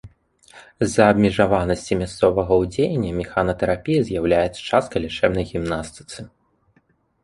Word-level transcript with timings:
З-за 0.85 1.03
абмежаванасці 1.13 1.99
мясцовага 2.01 2.59
ўздзеяння 2.63 3.11
механатэрапіі 3.21 4.03
з'яўляецца 4.11 4.61
часткай 4.69 4.99
лячэбнай 5.09 5.45
гімнастыцы. 5.55 6.31